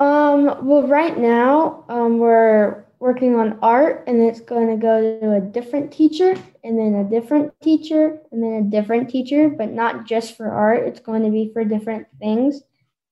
[0.00, 5.32] Um, well, right now, um, we're working on art and it's going to go to
[5.34, 6.34] a different teacher
[6.64, 10.86] and then a different teacher and then a different teacher, but not just for art.
[10.86, 12.62] It's going to be for different things.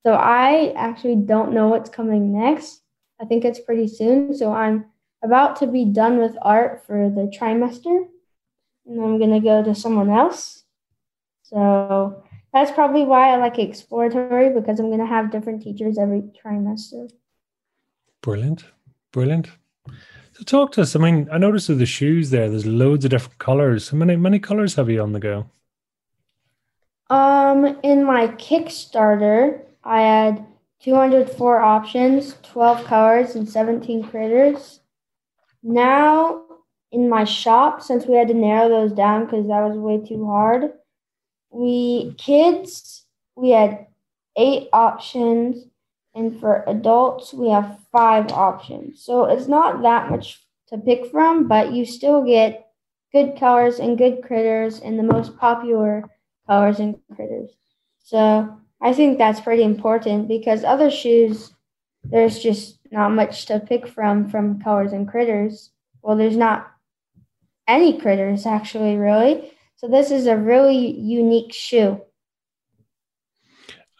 [0.04, 2.82] So I actually don't know what's coming next.
[3.20, 4.34] I think it's pretty soon.
[4.34, 4.86] So I'm
[5.22, 8.06] about to be done with art for the trimester
[8.86, 10.64] and I'm going to go to someone else.
[11.42, 16.22] So that's probably why I like exploratory because I'm going to have different teachers every
[16.44, 17.10] trimester.
[18.22, 18.64] Brilliant.
[19.12, 19.48] Brilliant.
[20.32, 20.96] So talk to us.
[20.96, 23.90] I mean, I noticed with the shoes there, there's loads of different colors.
[23.90, 25.50] How many many colors have you on the go?
[27.10, 30.46] Um, in my Kickstarter, I had
[30.80, 34.80] 204 options, 12 colors, and 17 critters.
[35.62, 36.44] Now,
[36.92, 40.26] in my shop, since we had to narrow those down because that was way too
[40.26, 40.72] hard,
[41.50, 43.04] we kids
[43.36, 43.86] we had
[44.36, 45.66] eight options
[46.14, 51.48] and for adults we have five options so it's not that much to pick from
[51.48, 52.68] but you still get
[53.12, 56.04] good colors and good critters and the most popular
[56.46, 57.50] colors and critters
[57.98, 61.54] so i think that's pretty important because other shoes
[62.04, 65.70] there's just not much to pick from from colors and critters
[66.02, 66.70] well there's not
[67.68, 72.02] any critters actually really so this is a really unique shoe.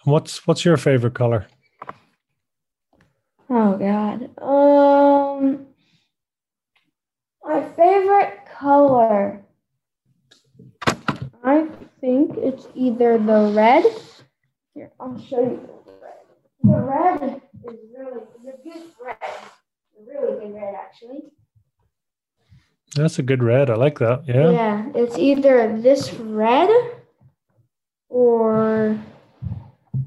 [0.04, 1.46] What's what's your favorite color?
[3.48, 4.28] Oh god.
[4.42, 5.68] Um
[7.42, 9.42] my favorite color.
[11.42, 11.66] I
[12.02, 13.86] think it's either the red.
[14.80, 16.24] Here, I'll show you the red.
[16.64, 19.16] The red is really the good red.
[19.20, 21.24] A really good red actually.
[22.96, 23.68] That's a good red.
[23.68, 24.22] I like that.
[24.26, 24.50] Yeah.
[24.52, 26.70] Yeah, it's either this red
[28.08, 28.98] or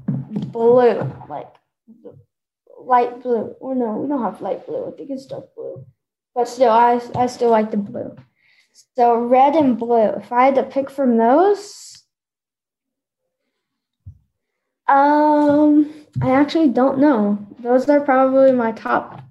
[0.08, 1.54] blue, like
[2.80, 3.54] light blue.
[3.60, 4.88] Or no, we don't have light blue.
[4.88, 5.86] I think it's dark blue.
[6.34, 8.16] But still, I I still like the blue.
[8.96, 10.16] So red and blue.
[10.16, 11.93] If I had to pick from those,
[14.88, 15.92] um,
[16.22, 17.38] I actually don't know.
[17.60, 19.22] Those are probably my top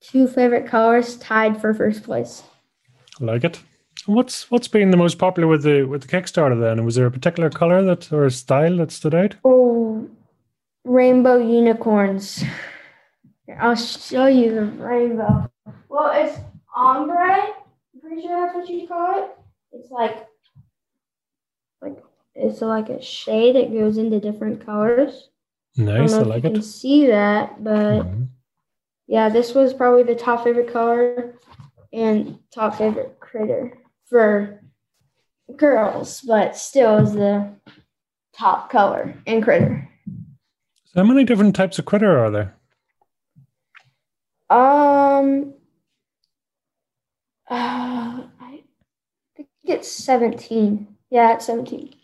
[0.00, 2.42] two favorite colors, tied for first place.
[3.20, 3.60] I like it.
[4.06, 6.84] What's what's been the most popular with the with the Kickstarter then?
[6.84, 9.34] Was there a particular color that or style that stood out?
[9.44, 10.08] Oh,
[10.84, 12.44] rainbow unicorns.
[13.60, 15.50] I'll show you the rainbow.
[15.88, 16.38] Well, it's
[16.74, 17.32] ombre.
[17.32, 19.30] I'm pretty sure that's what you call it.
[19.72, 20.26] It's like
[21.80, 21.96] like
[22.36, 25.30] it's like a shade that goes into different colors.
[25.76, 26.52] Nice, I, I like you it.
[26.54, 28.24] Can see that, but mm-hmm.
[29.06, 31.34] yeah, this was probably the top favorite color
[31.92, 34.62] and top favorite critter for
[35.56, 37.52] girls, but still is the
[38.36, 39.88] top color and critter.
[40.84, 42.56] So how many different types of critter are there?
[44.48, 45.54] Um,
[47.50, 48.62] uh, I
[49.36, 50.86] think it's 17.
[51.10, 51.94] Yeah, it's 17.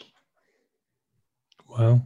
[1.78, 2.02] Wow.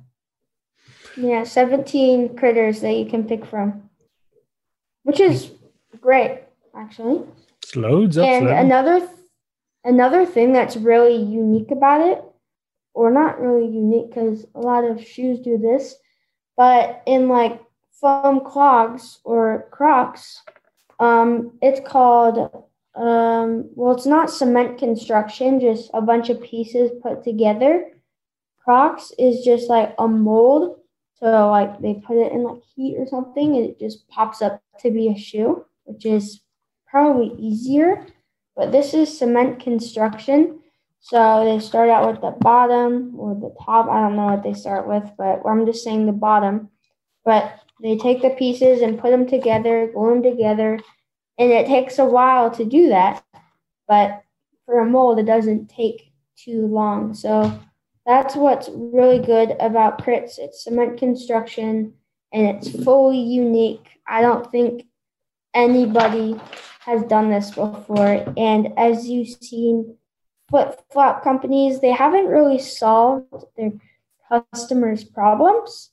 [1.17, 3.89] Yeah, 17 critters that you can pick from,
[5.03, 5.51] which is
[6.01, 6.43] great,
[6.77, 7.25] actually.
[7.63, 8.17] It's loads.
[8.17, 9.09] And another
[9.85, 12.23] another thing that's really unique about it,
[12.95, 15.97] or not really unique because a lot of shoes do this,
[16.57, 17.61] but in like
[18.01, 20.43] foam clogs or Crocs,
[21.01, 27.23] um, it's called um, well, it's not cement construction, just a bunch of pieces put
[27.23, 27.91] together.
[28.67, 30.81] Crocs is just like a mold
[31.15, 34.61] So like they put it in like heat or something and it just pops up
[34.81, 36.43] to be a shoe, which is
[36.87, 38.07] probably easier.
[38.55, 40.61] But this is cement construction.
[41.01, 43.89] So they start out with the bottom or the top.
[43.89, 46.69] I don't know what they start with, but I'm just saying the bottom.
[47.25, 50.79] But they take the pieces and put them together, glue them together,
[51.39, 53.25] and it takes a while to do that.
[53.89, 54.23] But
[54.65, 57.15] for a mold, it doesn't take too long.
[57.15, 57.59] So
[58.07, 60.39] that's what's really good about Critts.
[60.39, 61.95] It's cement construction
[62.33, 63.87] and it's fully unique.
[64.07, 64.85] I don't think
[65.55, 66.41] anybody
[66.81, 68.33] has done this before.
[68.37, 69.97] And as you've seen,
[70.49, 73.73] flip flop companies, they haven't really solved their
[74.29, 75.91] customers' problems.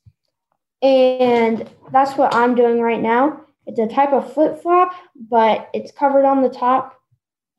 [0.82, 3.42] And that's what I'm doing right now.
[3.66, 4.94] It's a type of flip flop,
[5.30, 7.00] but it's covered on the top.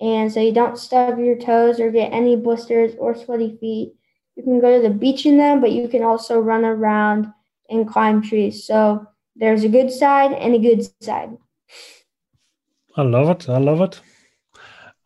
[0.01, 3.95] And so you don't stub your toes or get any blisters or sweaty feet.
[4.37, 7.33] You can go to the beach in them, but you can also run around
[7.71, 8.65] and climb trees.
[8.65, 9.07] So
[9.37, 11.37] there's a good side and a good side.
[12.97, 13.49] I love it.
[13.49, 14.01] I love it.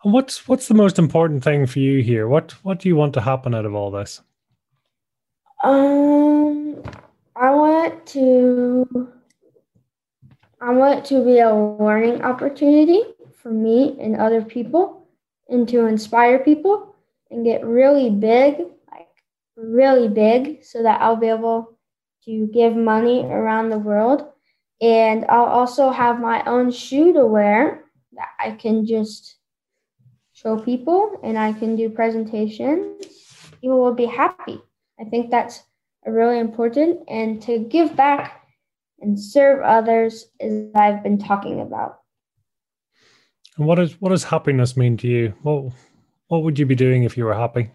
[0.04, 2.28] And what's what's the most important thing for you here?
[2.28, 4.20] What what do you want to happen out of all this?
[5.64, 6.82] Um,
[7.34, 9.08] I want to.
[10.60, 13.02] I want it to be a learning opportunity
[13.34, 15.06] for me and other people,
[15.48, 16.94] and to inspire people
[17.30, 18.66] and get really big,
[19.58, 21.78] really big, so that I'll be able
[22.24, 24.28] to give money around the world.
[24.80, 29.36] And I'll also have my own shoe to wear that I can just
[30.32, 33.06] show people and I can do presentations,
[33.60, 34.60] people will be happy.
[35.00, 35.62] I think that's
[36.06, 38.46] really important and to give back
[39.00, 42.00] and serve others as I've been talking about.
[43.56, 45.34] And what is what does happiness mean to you?
[45.42, 45.72] What
[46.28, 47.70] what would you be doing if you were happy?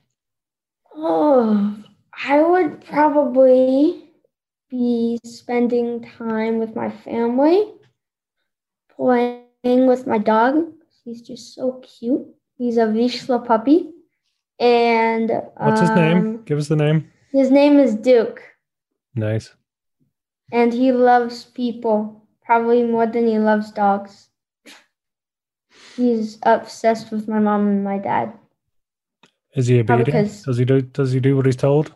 [1.05, 1.75] Oh,
[2.25, 4.09] I would probably
[4.69, 7.73] be spending time with my family,
[8.95, 10.71] playing with my dog.
[11.03, 12.25] He's just so cute.
[12.57, 13.91] He's a Vizsla puppy.
[14.59, 16.17] And what's his name?
[16.17, 17.11] Um, Give us the name.
[17.33, 18.41] His name is Duke.
[19.13, 19.53] Nice.
[20.53, 24.29] And he loves people probably more than he loves dogs.
[25.97, 28.39] He's obsessed with my mom and my dad.
[29.55, 30.43] Is he obedient?
[30.45, 31.93] Does he do does he do what he's told?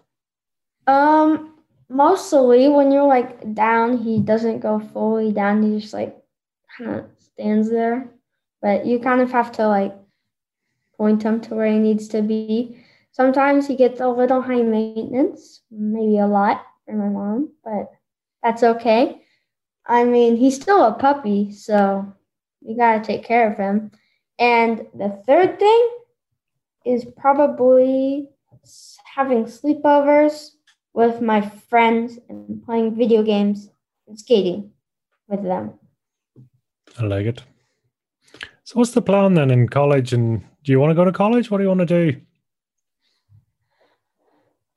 [0.85, 1.53] Um
[1.89, 5.63] mostly when you're like down, he doesn't go fully down.
[5.63, 6.15] He just like
[6.77, 8.09] kind of stands there.
[8.61, 9.95] But you kind of have to like
[10.97, 12.83] point him to where he needs to be.
[13.11, 17.91] Sometimes he gets a little high maintenance, maybe a lot for my mom, but
[18.43, 19.23] that's okay.
[19.85, 22.13] I mean, he's still a puppy, so
[22.61, 23.91] we got to take care of him.
[24.37, 25.96] And the third thing
[26.87, 28.29] is probably
[29.15, 30.51] having sleepovers
[30.93, 33.69] with my friends and playing video games
[34.07, 34.71] and skating
[35.27, 35.73] with them.
[36.99, 37.43] I like it.
[38.63, 40.13] So, what's the plan then in college?
[40.13, 41.49] And do you want to go to college?
[41.49, 42.21] What do you want to do?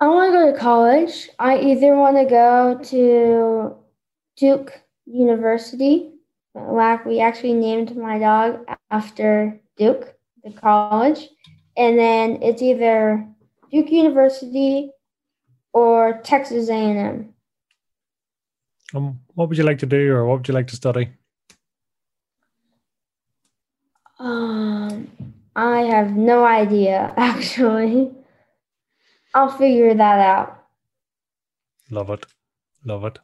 [0.01, 1.29] I want to go to college.
[1.39, 3.77] I either want to go to
[4.37, 6.13] Duke University.
[6.55, 11.29] Like we actually named my dog after Duke, the college,
[11.81, 13.27] and then it's either
[13.73, 14.91] Duke University
[15.73, 17.33] or Texas A&M.
[18.95, 21.09] Um, what would you like to do, or what would you like to study?
[24.19, 25.11] Um,
[25.57, 28.11] I have no idea, actually.
[29.33, 30.63] I'll figure that out.
[31.91, 32.27] Love it.
[32.85, 33.19] Love it.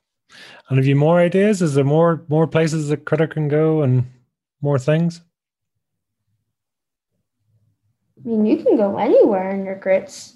[0.70, 1.60] And have you more ideas?
[1.60, 4.06] Is there more more places that Critter can go and
[4.62, 5.20] more things?
[8.18, 10.34] I mean, you can go anywhere in your Critts.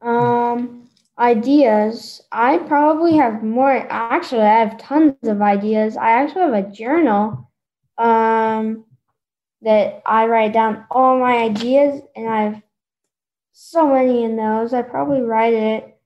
[0.00, 2.20] Um, ideas.
[2.32, 3.86] I probably have more.
[3.90, 5.96] Actually, I have tons of ideas.
[5.96, 7.50] I actually have a journal
[7.98, 8.84] um,
[9.62, 12.62] that I write down all my ideas, and I have
[13.52, 14.74] so many in those.
[14.74, 15.96] I probably write it,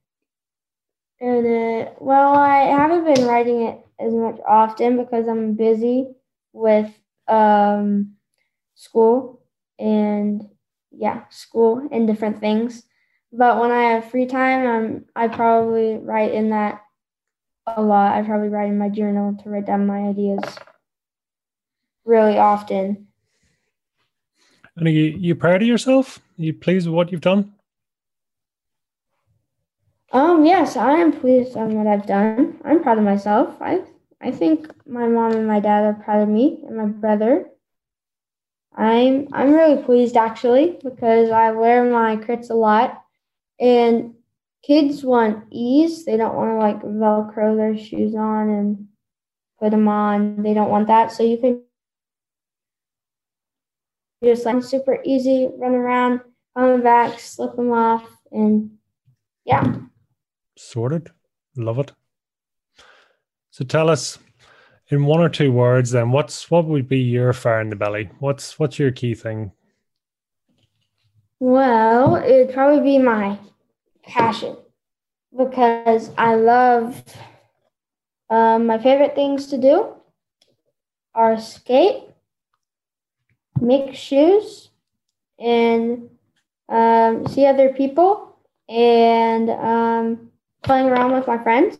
[1.20, 6.08] and it, well, I haven't been writing it as much often because I'm busy
[6.52, 6.92] with
[7.28, 8.15] um,
[8.76, 9.42] school
[9.78, 10.48] and
[10.92, 12.84] yeah, school and different things.
[13.32, 16.82] But when I have free time, um, I probably write in that
[17.66, 18.16] a lot.
[18.16, 20.40] I probably write in my journal to write down my ideas
[22.04, 23.08] really often.
[24.76, 26.18] And are you, you proud of yourself?
[26.38, 27.52] Are you pleased with what you've done?
[30.12, 32.58] Um, yes, I am pleased on what I've done.
[32.64, 33.56] I'm proud of myself.
[33.60, 33.82] I
[34.20, 37.50] I think my mom and my dad are proud of me and my brother.
[38.76, 43.02] I'm I'm really pleased actually because I wear my Critts a lot
[43.58, 44.14] and
[44.62, 46.04] kids want ease.
[46.04, 48.88] They don't want to like Velcro their shoes on and
[49.58, 50.42] put them on.
[50.42, 51.12] They don't want that.
[51.12, 51.62] So you can
[54.22, 56.20] just like super easy, run around,
[56.56, 58.72] come back, slip them off, and
[59.44, 59.76] yeah.
[60.56, 61.10] Sorted.
[61.56, 61.92] Love it.
[63.50, 64.18] So tell us
[64.88, 68.10] in one or two words then what's what would be your fire in the belly?
[68.18, 69.52] What's what's your key thing?
[71.38, 73.38] Well, it'd probably be my
[74.02, 74.56] passion
[75.36, 77.02] because I love
[78.30, 79.92] um, my favorite things to do
[81.14, 82.04] are skate,
[83.60, 84.70] make shoes,
[85.38, 86.10] and
[86.68, 88.36] um, see other people,
[88.68, 90.30] and um,
[90.62, 91.78] playing around with my friends.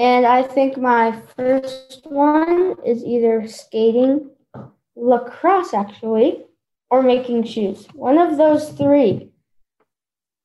[0.00, 4.30] And I think my first one is either skating,
[4.96, 6.46] lacrosse actually,
[6.90, 7.86] or making shoes.
[7.92, 9.30] One of those three.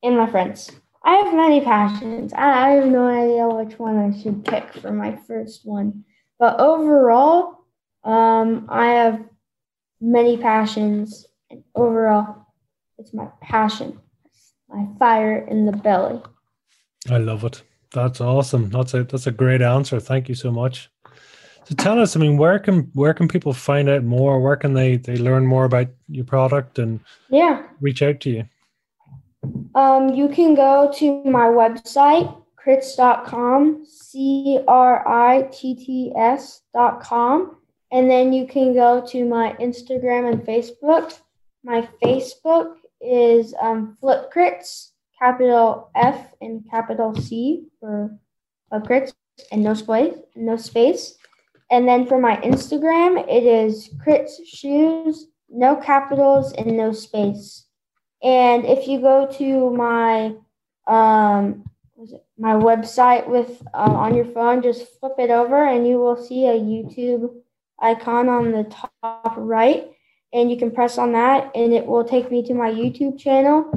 [0.04, 0.72] in my friends.
[1.06, 2.34] I have many passions.
[2.34, 6.04] I have no idea which one I should pick for my first one.
[6.38, 7.66] But overall,
[8.04, 9.24] um, I have
[10.02, 11.26] many passions.
[11.50, 12.46] And overall,
[12.98, 14.00] it's my passion,
[14.68, 16.22] my fire in the belly.
[17.10, 17.64] I love it.
[17.92, 18.70] That's awesome.
[18.70, 20.00] That's a that's a great answer.
[20.00, 20.90] Thank you so much.
[21.66, 24.40] So tell us, I mean, where can where can people find out more?
[24.40, 28.44] Where can they they learn more about your product and yeah reach out to you?
[29.76, 37.58] Um, you can go to my website, critts.com, C R I T T S.com,
[37.92, 41.20] and then you can go to my Instagram and Facebook.
[41.64, 48.18] My Facebook is um, Flip Critts, capital F and capital C for
[48.72, 49.14] Critts,
[49.52, 51.18] and no space, no space.
[51.72, 57.66] And then for my Instagram, it is Critts Shoes, no capitals and no space.
[58.22, 60.36] And if you go to my
[60.88, 61.64] um,
[62.38, 66.46] my website with uh, on your phone, just flip it over and you will see
[66.46, 67.34] a YouTube
[67.80, 69.90] icon on the top right.
[70.34, 73.72] And you can press on that and it will take me to my YouTube channel.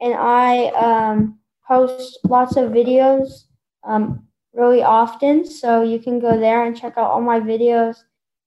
[0.00, 3.44] And I um, post lots of videos
[3.84, 5.44] um, really often.
[5.44, 7.96] So you can go there and check out all my videos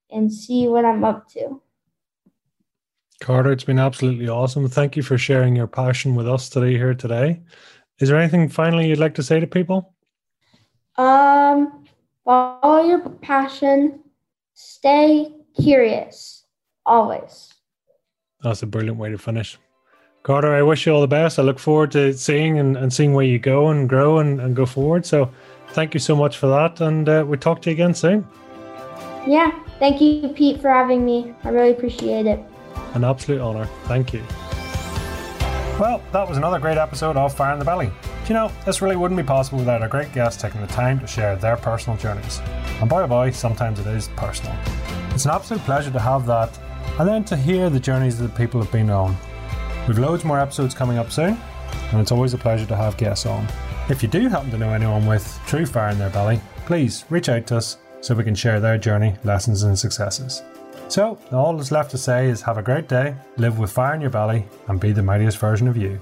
[0.10, 1.62] and see what I'm up to.
[3.22, 4.68] Carter, it's been absolutely awesome.
[4.68, 7.39] Thank you for sharing your passion with us today here today.
[7.99, 9.93] Is there anything finally you'd like to say to people?
[10.97, 11.86] Um,
[12.26, 13.99] follow your passion,
[14.56, 15.32] stay
[15.62, 16.45] curious,
[16.84, 17.54] always.
[18.41, 19.60] That's a brilliant way to finish.
[20.24, 21.39] Carter, I wish you all the best.
[21.39, 24.55] I look forward to seeing and, and seeing where you go and grow and, and
[24.55, 25.03] go forward.
[25.03, 25.32] So
[25.69, 26.80] thank you so much for that.
[26.80, 28.28] And uh, we'll talk to you again soon.
[29.28, 29.51] Yeah.
[29.80, 31.34] Thank you, Pete, for having me.
[31.43, 32.39] I really appreciate it.
[32.93, 33.65] An absolute honour.
[33.86, 34.22] Thank you.
[35.80, 37.88] Well, that was another great episode of Fire in the Belly.
[37.88, 40.99] Do you know, this really wouldn't be possible without our great guests taking the time
[40.99, 42.39] to share their personal journeys.
[42.80, 44.55] And boy oh boy, sometimes it is personal.
[45.15, 46.55] It's an absolute pleasure to have that,
[46.99, 49.17] and then to hear the journeys that people have been on.
[49.88, 51.38] We've loads more episodes coming up soon,
[51.91, 53.47] and it's always a pleasure to have guests on.
[53.89, 57.29] If you do happen to know anyone with true fire in their belly, please reach
[57.29, 60.43] out to us so we can share their journey, lessons, and successes.
[60.88, 64.01] So, all that's left to say is have a great day, live with fire in
[64.01, 65.99] your belly, and be the mightiest version of you.